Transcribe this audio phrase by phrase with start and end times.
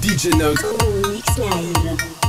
[0.00, 0.64] DJ NOX.
[1.36, 2.19] Mix.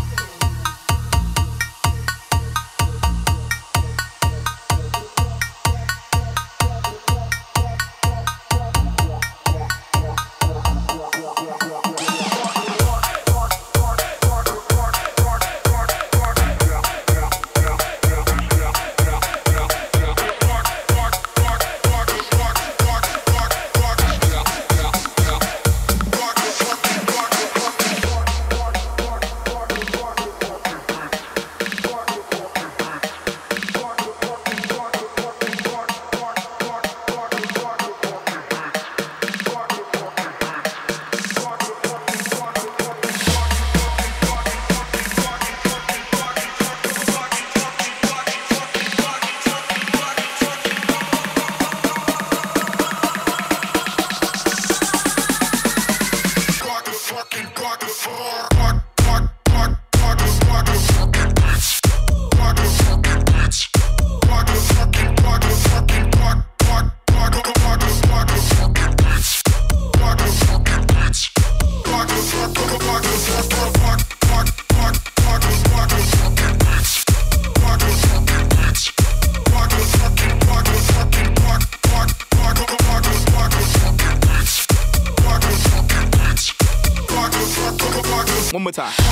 [88.77, 89.10] More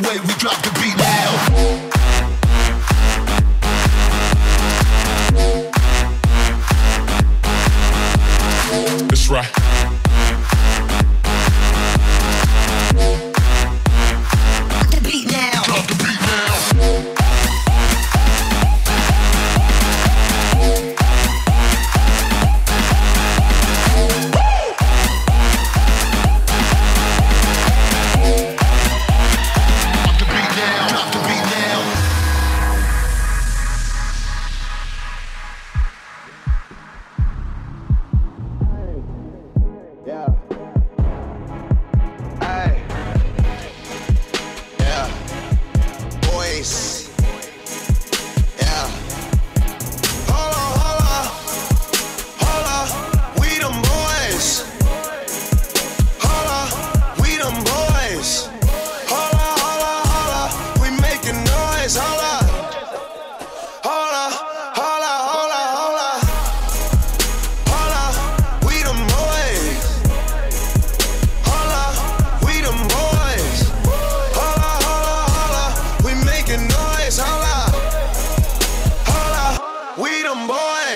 [0.00, 0.25] the way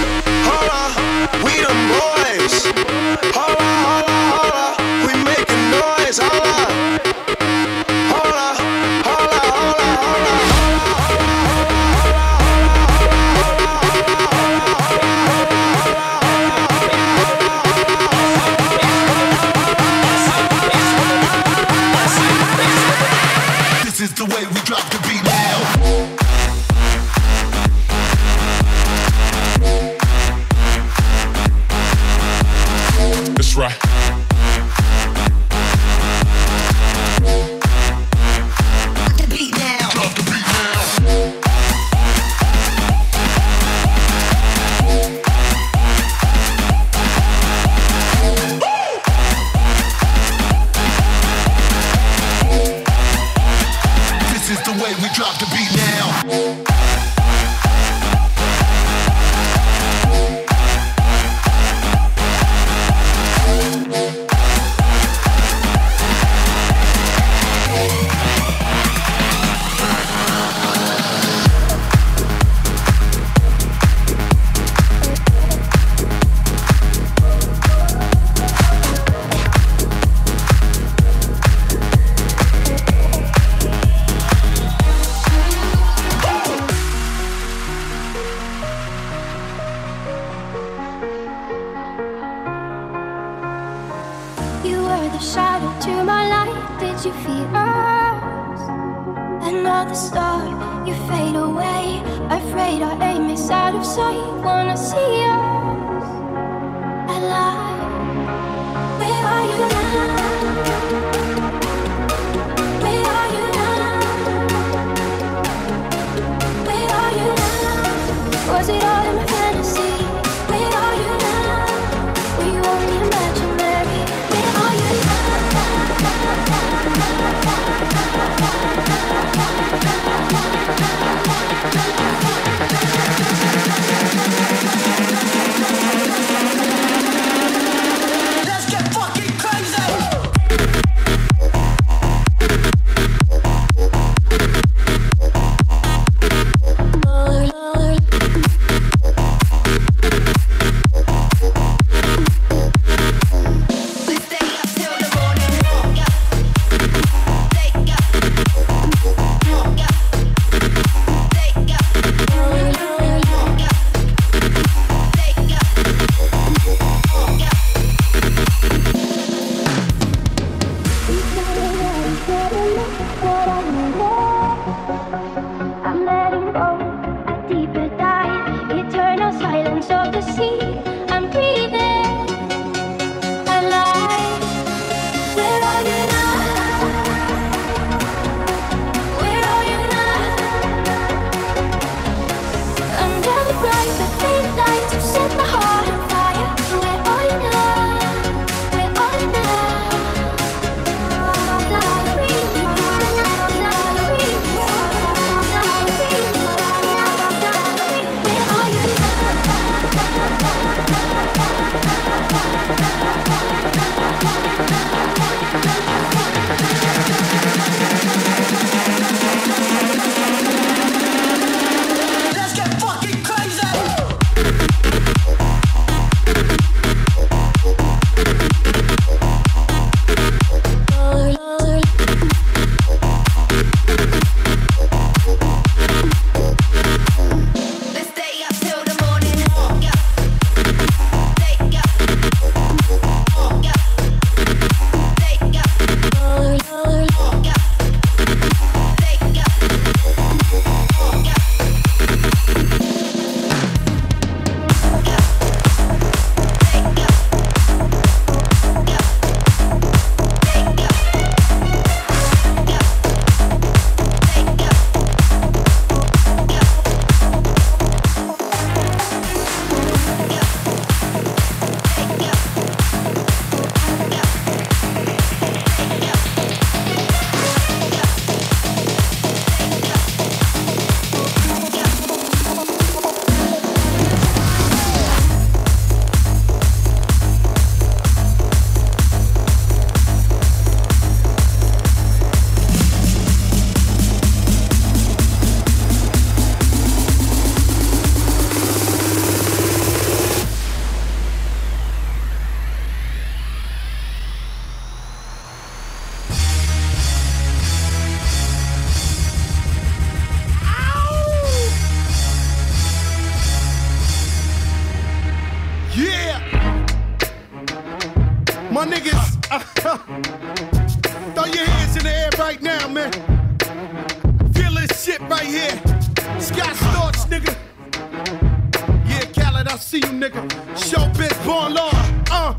[329.75, 330.39] I'll see you, nigga.
[330.77, 331.91] Show bitch, born law.
[332.31, 332.55] Uh,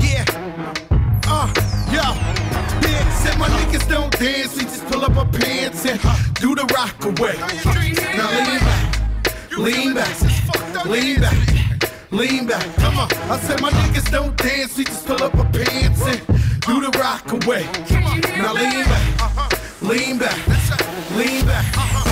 [0.00, 0.24] yeah.
[1.28, 1.46] Uh,
[1.92, 2.04] yo
[3.20, 6.00] said my niggas don't dance, we just pull up our pants and
[6.36, 7.36] do the rock away.
[8.16, 12.64] Now lean back, lean back, lean back, lean back.
[12.76, 16.26] Come on, I said my niggas don't dance, we just pull up our pants and
[16.62, 17.68] do the rock away.
[18.38, 22.05] Now lean back, lean back, lean back.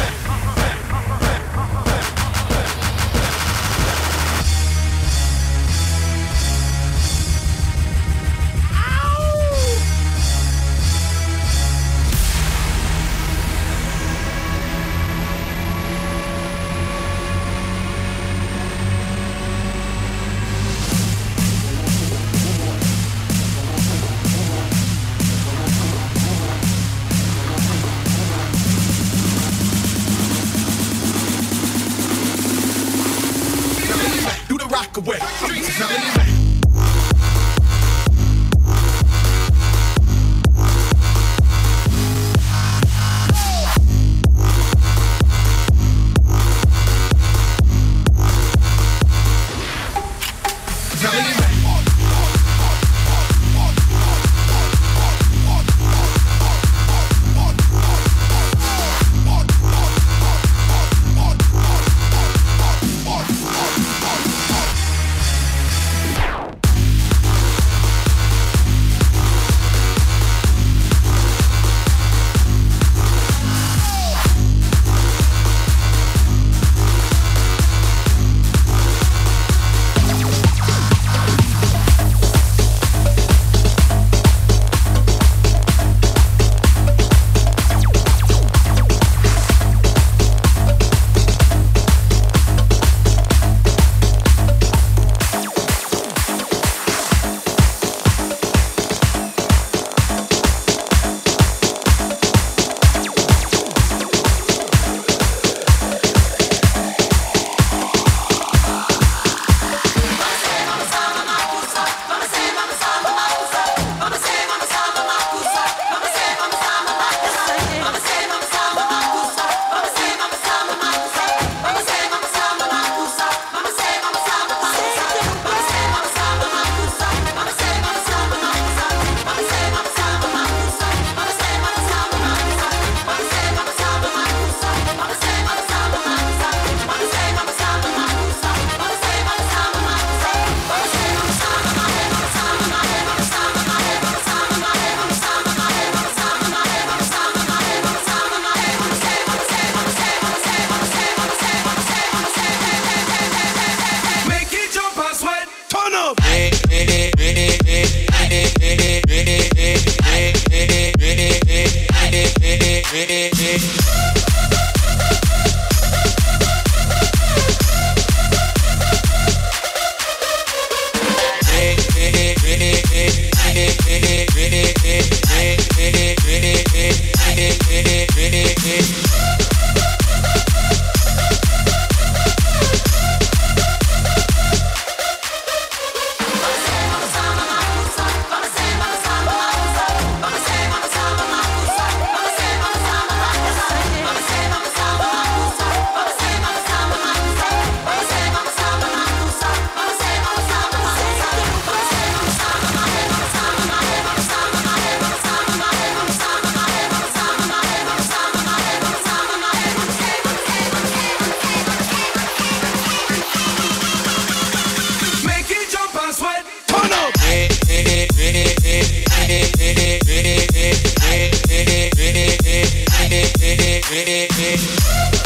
[224.56, 225.23] Baby.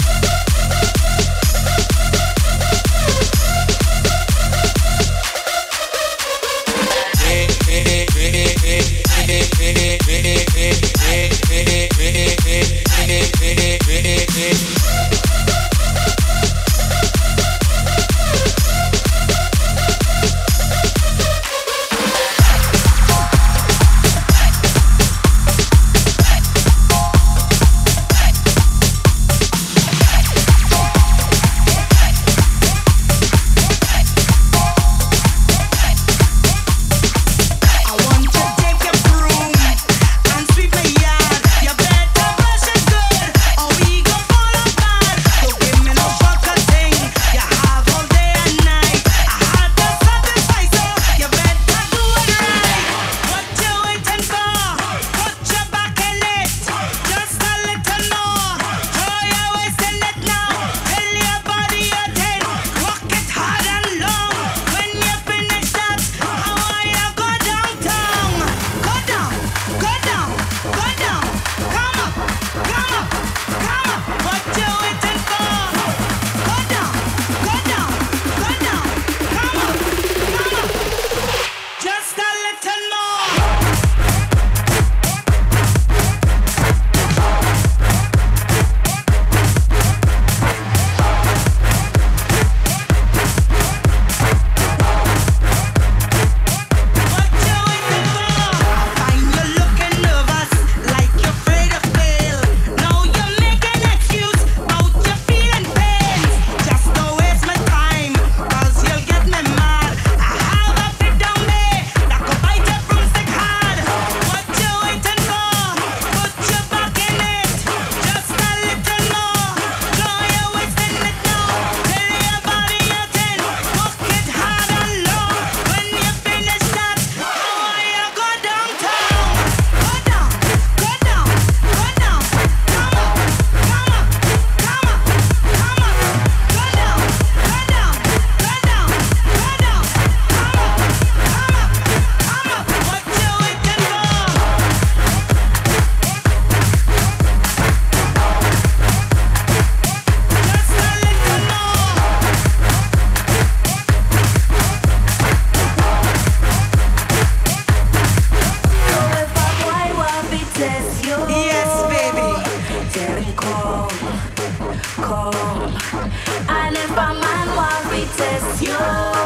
[168.08, 169.17] obsesión.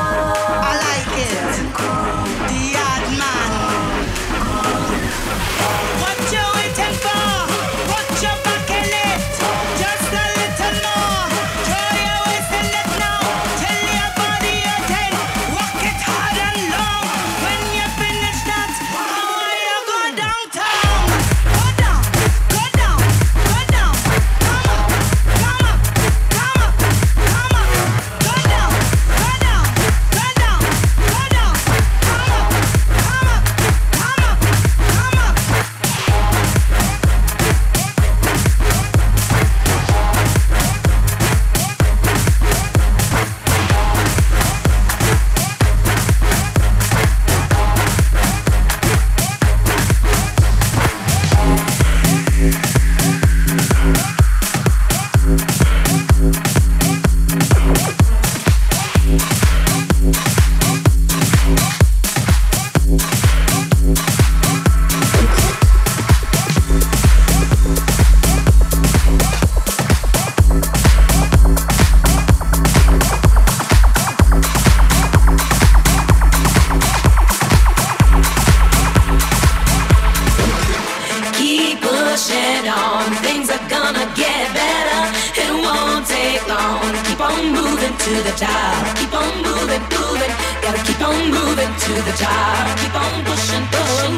[82.12, 83.10] push it on.
[83.26, 85.02] Things are gonna get better.
[85.42, 86.84] It won't take long.
[87.06, 88.82] Keep on moving to the top.
[88.98, 90.32] Keep on moving, moving.
[90.62, 92.64] Gotta keep on moving to the top.
[92.80, 94.16] Keep on pushing, pushing.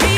[0.00, 0.11] Keep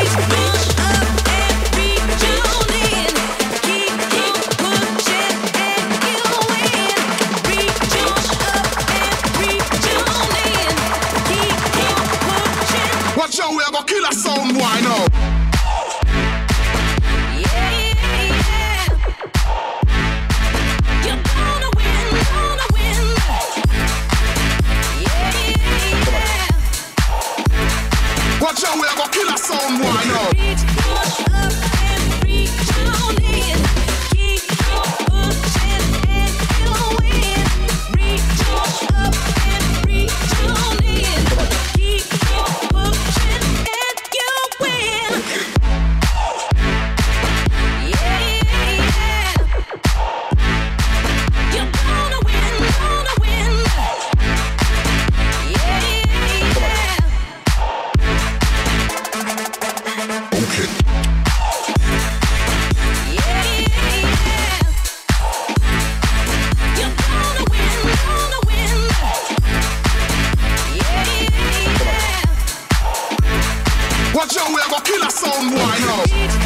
[28.81, 30.74] we have a killer sound, why now?
[74.53, 76.44] we have a killer sound boy now.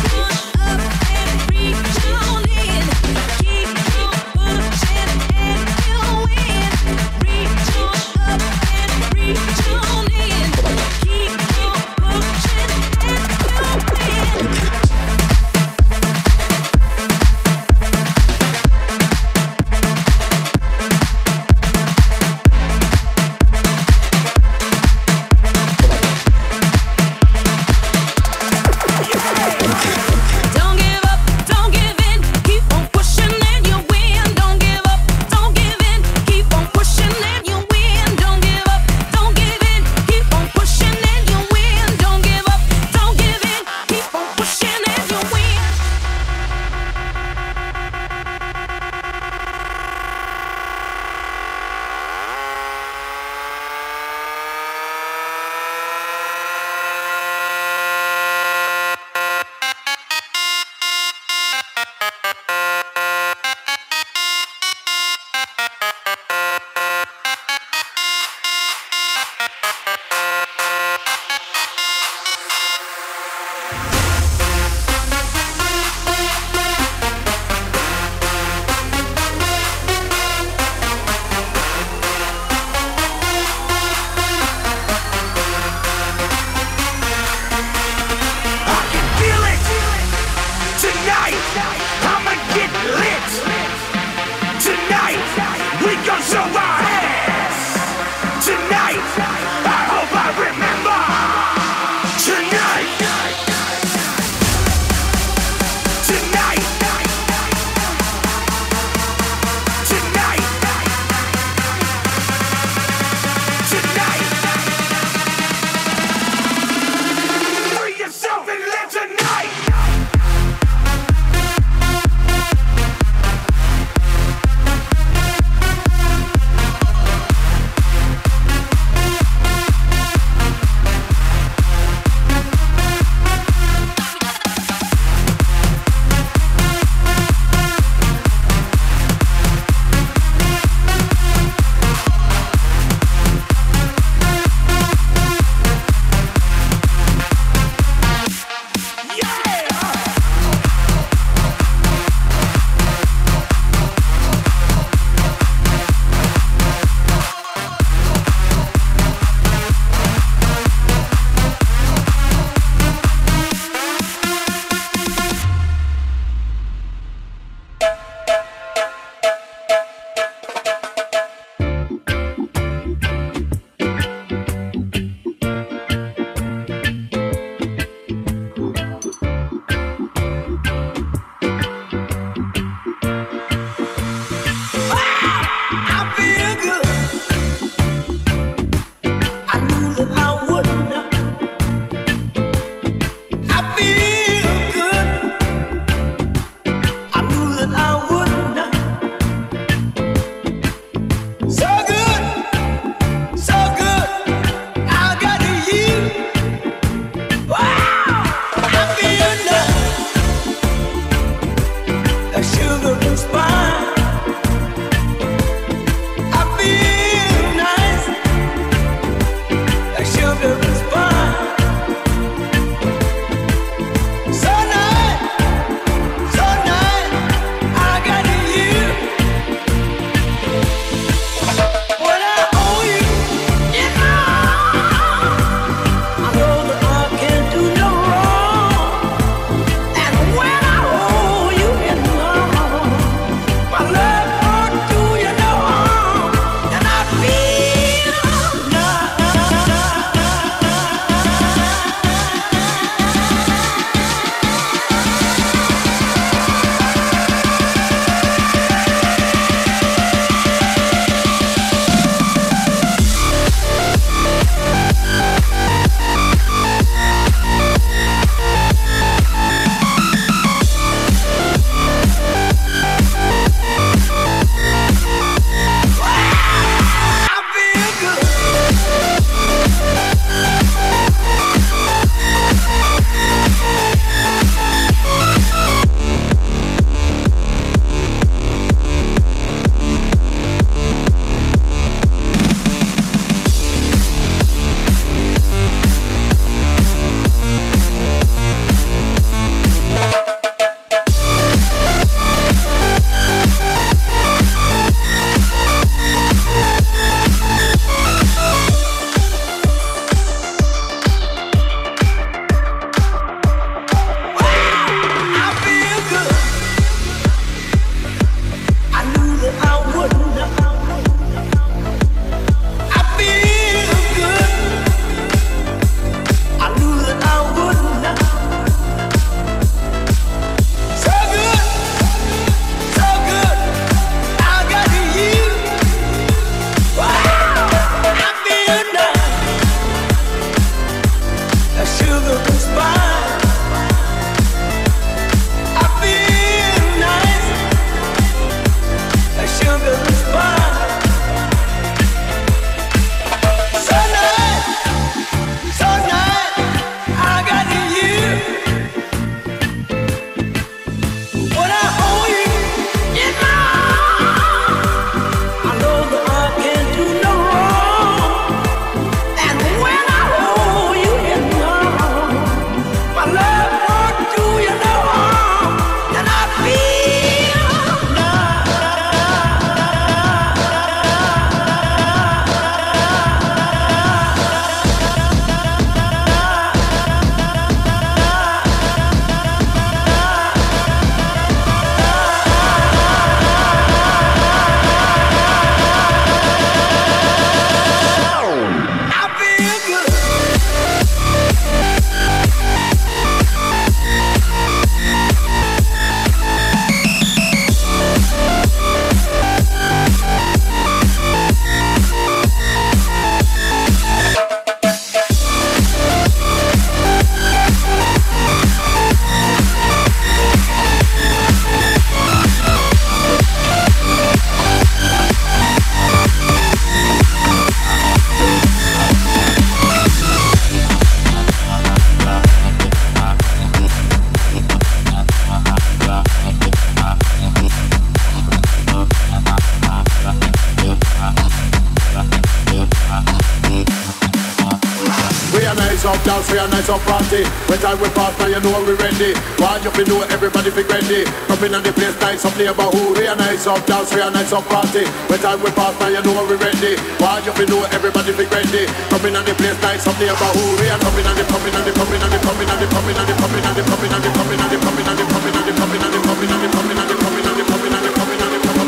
[447.68, 449.37] When time we pass, now you know we ready.
[449.61, 451.28] Why you know everybody be ready?
[451.52, 453.12] Coming on the place, nice up neighborhood.
[453.12, 455.04] We a nice up dance, we a nice up party.
[455.28, 456.96] When time we pass, now you know we ready.
[457.20, 458.88] Why you know everybody be ready?
[459.12, 460.81] Coming on the place, nice up neighborhood.
[460.81, 463.16] We are coming on the coming on the coming on the coming on the coming
[463.20, 465.52] on the coming on the coming on the coming on the coming on the coming
[465.52, 467.92] on the coming on the coming on the coming on the coming on the coming
[467.92, 468.78] on the coming on the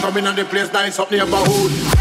[0.00, 1.95] coming on the place nice up neighborhood.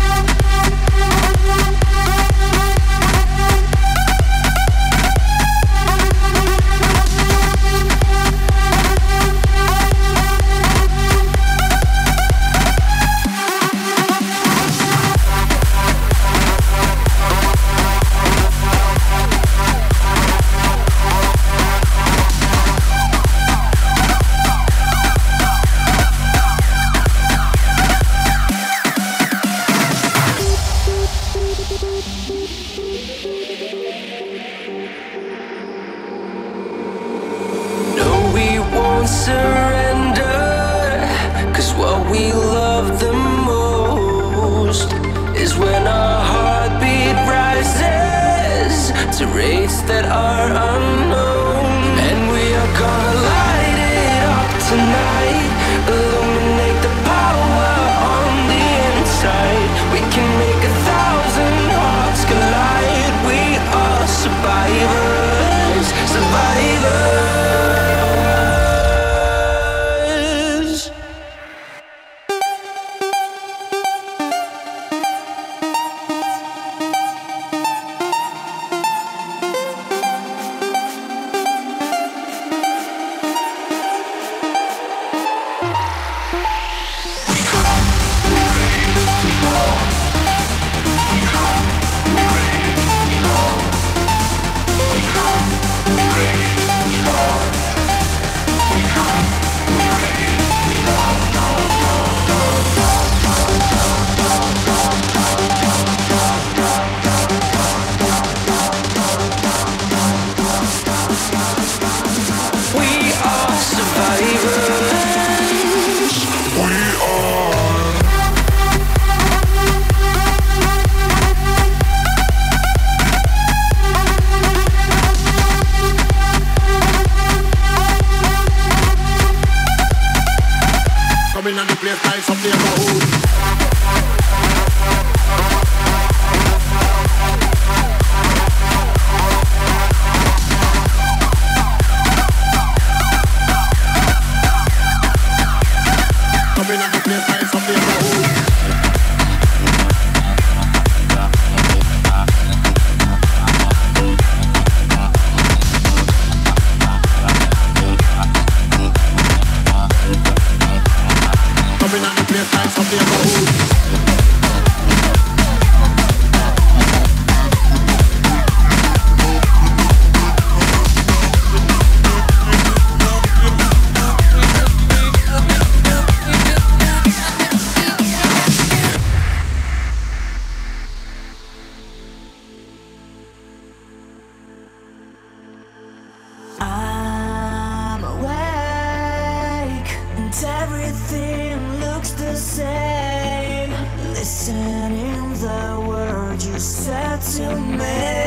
[196.86, 198.25] sad to me.